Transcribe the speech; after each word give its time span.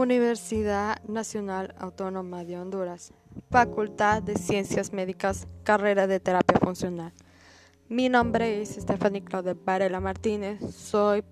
Universidad 0.00 1.02
Nacional 1.04 1.74
Autónoma 1.78 2.42
de 2.42 2.58
Honduras, 2.58 3.12
Facultad 3.50 4.22
de 4.22 4.34
Ciencias 4.34 4.94
Médicas, 4.94 5.46
carrera 5.62 6.06
de 6.06 6.18
Terapia 6.20 6.58
Funcional. 6.58 7.12
Mi 7.90 8.08
nombre 8.08 8.62
es 8.62 8.70
Stephanie 8.70 9.22
Claude 9.22 9.52
Varela 9.52 10.00
Martínez, 10.00 10.58
soy 10.74 11.22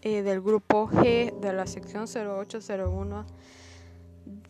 eh, 0.00 0.22
del 0.22 0.40
grupo 0.40 0.88
G 0.88 1.38
de 1.40 1.52
la 1.52 1.66
sección 1.66 2.06
0801 2.06 3.26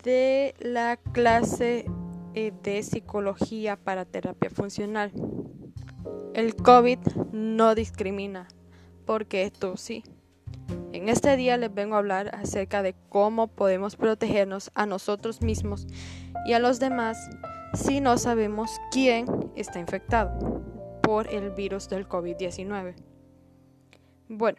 de 0.04 0.54
la 0.60 0.96
clase 0.96 1.86
eh, 2.34 2.52
de 2.62 2.84
Psicología 2.84 3.74
para 3.74 4.04
Terapia 4.04 4.48
Funcional. 4.48 5.10
El 6.34 6.54
COVID 6.54 7.00
no 7.32 7.74
discrimina, 7.74 8.46
porque 9.06 9.42
esto 9.42 9.76
sí. 9.76 10.04
En 10.96 11.10
este 11.10 11.36
día 11.36 11.58
les 11.58 11.74
vengo 11.74 11.94
a 11.94 11.98
hablar 11.98 12.34
acerca 12.34 12.80
de 12.80 12.94
cómo 13.10 13.48
podemos 13.48 13.96
protegernos 13.96 14.70
a 14.74 14.86
nosotros 14.86 15.42
mismos 15.42 15.86
y 16.46 16.54
a 16.54 16.58
los 16.58 16.80
demás 16.80 17.18
si 17.74 18.00
no 18.00 18.16
sabemos 18.16 18.70
quién 18.90 19.26
está 19.56 19.78
infectado 19.78 20.62
por 21.02 21.28
el 21.28 21.50
virus 21.50 21.90
del 21.90 22.08
COVID-19. 22.08 22.94
Bueno, 24.30 24.56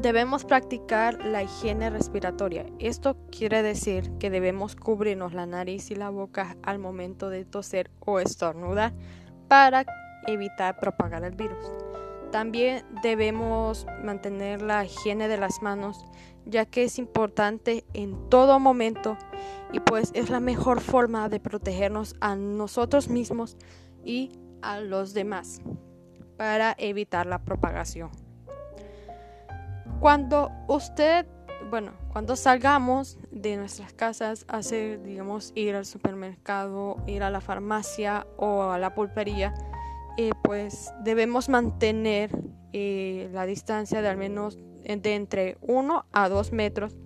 debemos 0.00 0.44
practicar 0.44 1.24
la 1.24 1.42
higiene 1.42 1.90
respiratoria. 1.90 2.64
Esto 2.78 3.16
quiere 3.36 3.64
decir 3.64 4.12
que 4.20 4.30
debemos 4.30 4.76
cubrirnos 4.76 5.34
la 5.34 5.46
nariz 5.46 5.90
y 5.90 5.96
la 5.96 6.10
boca 6.10 6.56
al 6.62 6.78
momento 6.78 7.30
de 7.30 7.44
toser 7.44 7.90
o 7.98 8.20
estornudar 8.20 8.92
para 9.48 9.84
evitar 10.28 10.78
propagar 10.78 11.24
el 11.24 11.34
virus. 11.34 11.66
También 12.32 12.82
debemos 13.02 13.86
mantener 14.02 14.62
la 14.62 14.86
higiene 14.86 15.28
de 15.28 15.36
las 15.36 15.60
manos, 15.60 16.06
ya 16.46 16.64
que 16.64 16.84
es 16.84 16.98
importante 16.98 17.84
en 17.92 18.30
todo 18.30 18.58
momento 18.58 19.18
y 19.70 19.80
pues 19.80 20.10
es 20.14 20.30
la 20.30 20.40
mejor 20.40 20.80
forma 20.80 21.28
de 21.28 21.40
protegernos 21.40 22.16
a 22.20 22.34
nosotros 22.34 23.08
mismos 23.08 23.58
y 24.02 24.32
a 24.62 24.80
los 24.80 25.12
demás 25.12 25.60
para 26.38 26.74
evitar 26.78 27.26
la 27.26 27.44
propagación. 27.44 28.10
Cuando 30.00 30.50
usted, 30.68 31.26
bueno, 31.70 31.92
cuando 32.12 32.34
salgamos 32.34 33.18
de 33.30 33.58
nuestras 33.58 33.92
casas 33.92 34.46
a 34.48 34.56
hacer, 34.56 35.02
digamos, 35.02 35.52
ir 35.54 35.74
al 35.74 35.84
supermercado, 35.84 36.96
ir 37.06 37.22
a 37.22 37.30
la 37.30 37.42
farmacia 37.42 38.26
o 38.38 38.62
a 38.62 38.78
la 38.78 38.94
pulpería, 38.94 39.54
eh, 40.16 40.30
pues 40.42 40.92
debemos 41.04 41.48
mantener 41.48 42.30
eh, 42.72 43.28
la 43.32 43.46
distancia 43.46 44.02
de 44.02 44.08
al 44.08 44.16
menos 44.16 44.58
de 44.84 45.14
entre 45.14 45.58
1 45.60 46.06
a 46.12 46.28
2 46.28 46.52
metros 46.52 46.96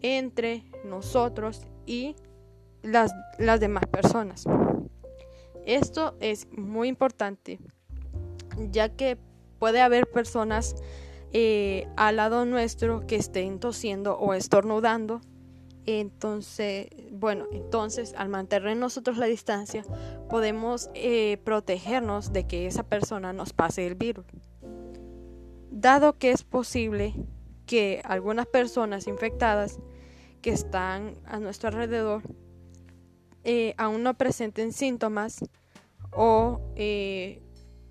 entre 0.00 0.64
nosotros 0.84 1.62
y 1.86 2.16
las, 2.82 3.12
las 3.38 3.60
demás 3.60 3.84
personas. 3.86 4.44
Esto 5.66 6.16
es 6.20 6.48
muy 6.52 6.88
importante 6.88 7.58
ya 8.70 8.88
que 8.90 9.18
puede 9.58 9.80
haber 9.80 10.08
personas 10.08 10.74
eh, 11.32 11.86
al 11.96 12.16
lado 12.16 12.44
nuestro 12.44 13.06
que 13.06 13.16
estén 13.16 13.60
tosiendo 13.60 14.18
o 14.18 14.34
estornudando 14.34 15.20
entonces, 15.86 16.88
bueno, 17.10 17.46
entonces 17.52 18.14
al 18.16 18.28
mantener 18.28 18.76
nosotros 18.76 19.16
la 19.16 19.26
distancia, 19.26 19.84
podemos 20.28 20.90
eh, 20.94 21.38
protegernos 21.44 22.32
de 22.32 22.46
que 22.46 22.66
esa 22.66 22.82
persona 22.82 23.32
nos 23.32 23.52
pase 23.52 23.86
el 23.86 23.94
virus. 23.94 24.26
Dado 25.70 26.18
que 26.18 26.30
es 26.32 26.44
posible 26.44 27.14
que 27.66 28.02
algunas 28.04 28.46
personas 28.46 29.06
infectadas 29.06 29.78
que 30.42 30.50
están 30.50 31.14
a 31.24 31.38
nuestro 31.38 31.68
alrededor 31.68 32.22
eh, 33.44 33.74
aún 33.78 34.02
no 34.02 34.14
presenten 34.14 34.72
síntomas 34.72 35.44
o 36.12 36.60
eh, 36.76 37.42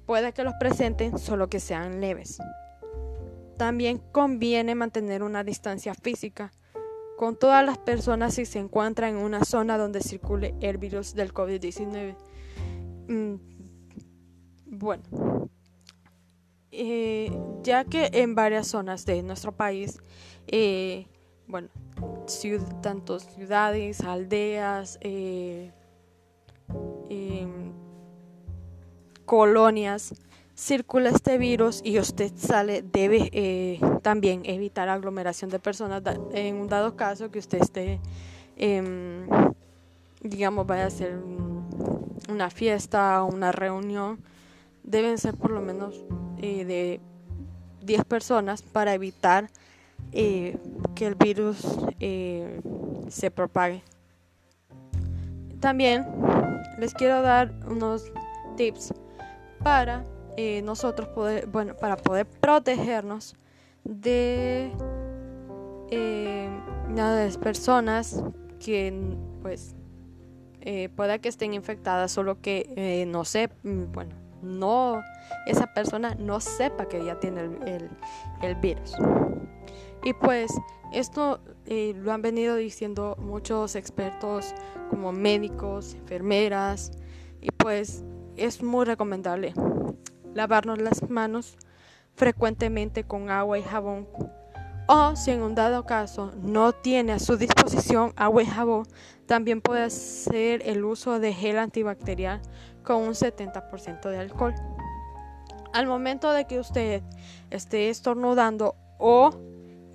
pueda 0.05 0.31
que 0.31 0.43
los 0.43 0.53
presenten 0.59 1.17
solo 1.17 1.49
que 1.49 1.59
sean 1.59 2.01
leves. 2.01 2.39
También 3.57 3.97
conviene 4.11 4.75
mantener 4.75 5.23
una 5.23 5.43
distancia 5.43 5.93
física 5.93 6.51
con 7.19 7.35
todas 7.35 7.65
las 7.65 7.77
personas 7.77 8.35
si 8.35 8.45
se 8.45 8.59
encuentran 8.59 9.17
en 9.17 9.21
una 9.21 9.43
zona 9.43 9.77
donde 9.77 9.99
circule 9.99 10.55
el 10.61 10.77
virus 10.77 11.13
del 11.13 11.33
COVID-19. 11.33 12.15
Mm, 13.09 13.35
bueno, 14.67 15.03
eh, 16.71 17.29
ya 17.61 17.83
que 17.83 18.09
en 18.13 18.35
varias 18.35 18.67
zonas 18.67 19.05
de 19.05 19.21
nuestro 19.21 19.51
país, 19.51 19.99
eh, 20.47 21.07
bueno, 21.45 21.67
tanto 22.81 23.19
ciudades, 23.19 23.99
aldeas, 23.99 24.97
eh, 25.01 25.73
em, 27.09 27.73
colonias, 29.25 30.13
circula 30.59 31.09
este 31.09 31.37
virus 31.37 31.81
y 31.85 31.99
usted 31.99 32.33
sale, 32.35 32.81
debe 32.81 33.29
eh, 33.31 33.79
también 34.03 34.41
evitar 34.43 34.89
aglomeración 34.89 35.49
de 35.49 35.57
personas 35.57 36.03
en 36.33 36.55
un 36.57 36.67
dado 36.67 36.97
caso 36.97 37.31
que 37.31 37.39
usted 37.39 37.59
esté, 37.59 38.01
em, 38.57 39.25
digamos, 40.21 40.67
vaya 40.67 40.83
a 40.83 40.87
hacer 40.87 41.17
una 42.29 42.49
fiesta 42.49 43.23
o 43.23 43.27
una 43.33 43.53
reunión, 43.53 44.19
deben 44.83 45.17
ser 45.17 45.37
por 45.37 45.51
lo 45.51 45.61
menos 45.61 46.03
eh, 46.41 46.65
de 46.65 46.99
10 47.85 48.03
personas 48.03 48.61
para 48.61 48.93
evitar 48.93 49.49
eh, 50.11 50.57
que 50.93 51.07
el 51.07 51.15
virus 51.15 51.65
se 53.07 53.31
propague. 53.31 53.81
También 55.61 56.05
les 56.77 56.93
quiero 56.93 57.21
dar 57.21 57.53
unos 57.65 58.11
tips 58.57 58.93
para 59.63 60.03
eh, 60.41 60.61
nosotros 60.61 61.09
poder, 61.09 61.47
bueno, 61.47 61.75
para 61.75 61.97
poder 61.97 62.25
protegernos 62.25 63.35
de 63.83 64.71
eh, 65.91 66.49
personas 67.41 68.23
que 68.57 69.17
pues 69.41 69.75
eh, 70.61 70.87
pueda 70.95 71.19
que 71.19 71.27
estén 71.27 71.53
infectadas, 71.53 72.13
solo 72.13 72.39
que 72.39 72.71
eh, 72.77 73.05
no 73.05 73.25
sé, 73.25 73.49
mm, 73.63 73.91
bueno, 73.91 74.15
no, 74.41 75.01
esa 75.45 75.73
persona 75.73 76.15
no 76.17 76.39
sepa 76.39 76.87
que 76.87 77.03
ya 77.03 77.19
tiene 77.19 77.41
el, 77.41 77.89
el, 78.41 78.55
virus. 78.55 78.95
Y 80.05 80.13
pues 80.13 80.53
esto 80.93 81.41
lo 81.67 82.13
han 82.13 82.21
venido 82.21 82.55
diciendo 82.55 83.17
muchos 83.19 83.75
expertos 83.75 84.55
como 84.89 85.11
médicos, 85.11 85.95
enfermeras, 85.95 86.91
y 87.41 87.51
pues 87.51 88.05
es 88.37 88.63
muy 88.63 88.85
recomendable 88.85 89.53
lavarnos 90.39 90.79
las 90.79 91.09
manos 91.09 91.57
frecuentemente 92.15 93.03
con 93.03 93.29
agua 93.29 93.59
y 93.59 93.61
jabón. 93.61 94.07
O 94.87 95.13
si 95.17 95.31
en 95.31 95.41
un 95.41 95.53
dado 95.53 95.85
caso 95.85 96.31
no 96.41 96.71
tiene 96.71 97.11
a 97.11 97.19
su 97.19 97.35
disposición 97.35 98.13
agua 98.15 98.43
y 98.43 98.45
jabón, 98.45 98.87
también 99.25 99.59
puede 99.59 99.83
hacer 99.83 100.61
el 100.65 100.85
uso 100.85 101.19
de 101.19 101.33
gel 101.33 101.57
antibacterial 101.57 102.41
con 102.83 103.01
un 103.01 103.15
70% 103.15 104.09
de 104.09 104.17
alcohol. 104.17 104.55
Al 105.73 105.87
momento 105.87 106.31
de 106.31 106.45
que 106.45 106.57
usted 106.57 107.03
esté 107.49 107.89
estornudando 107.89 108.75
o 108.97 109.31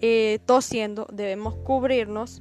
eh, 0.03 0.41
tosiendo, 0.45 1.07
debemos 1.11 1.55
cubrirnos, 1.55 2.41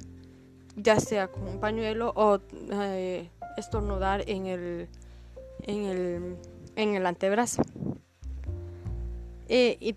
ya 0.76 1.00
sea 1.00 1.28
con 1.28 1.48
un 1.48 1.58
pañuelo 1.58 2.12
o 2.16 2.38
eh, 2.70 3.30
estornudar 3.56 4.24
en 4.28 4.44
el, 4.44 4.88
en 5.62 5.84
el, 5.86 6.36
en 6.76 6.94
el 6.96 7.06
antebrazo. 7.06 7.62
Eh, 9.48 9.76
y 9.80 9.96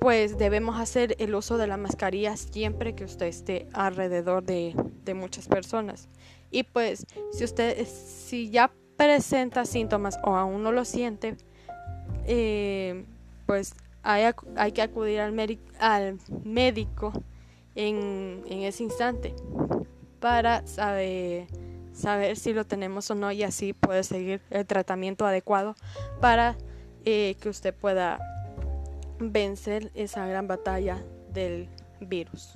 pues 0.00 0.36
debemos 0.36 0.78
hacer 0.78 1.16
el 1.18 1.34
uso 1.34 1.56
de 1.56 1.66
la 1.66 1.76
mascarilla 1.76 2.36
siempre 2.36 2.94
que 2.94 3.04
usted 3.04 3.26
esté 3.26 3.66
alrededor 3.72 4.44
de, 4.44 4.74
muchas 5.14 5.48
personas. 5.48 6.08
Y 6.50 6.64
pues 6.64 7.06
si 7.32 7.44
usted, 7.44 7.86
si 7.86 8.50
ya 8.50 8.70
presenta 8.96 9.64
síntomas 9.64 10.18
o 10.22 10.36
aún 10.36 10.62
no 10.62 10.72
lo 10.72 10.84
siente, 10.84 11.36
eh, 12.26 13.06
pues 13.46 13.74
hay, 14.02 14.30
hay, 14.56 14.72
que 14.72 14.82
acudir 14.82 15.20
al, 15.20 15.58
al 15.78 16.18
médico 16.44 17.12
en, 17.74 18.42
en, 18.46 18.62
ese 18.62 18.82
instante 18.82 19.34
para 20.20 20.66
saber, 20.66 21.46
saber 21.92 22.36
si 22.36 22.52
lo 22.52 22.66
tenemos 22.66 23.10
o 23.10 23.14
no 23.14 23.32
y 23.32 23.42
así 23.42 23.72
puede 23.72 24.04
seguir 24.04 24.42
el 24.50 24.66
tratamiento 24.66 25.26
adecuado 25.26 25.74
para 26.20 26.56
eh, 27.06 27.36
que 27.40 27.48
usted 27.48 27.74
pueda 27.74 28.18
vencer 29.18 29.90
esa 29.94 30.26
gran 30.26 30.46
batalla 30.46 31.02
del 31.32 31.68
virus. 32.00 32.52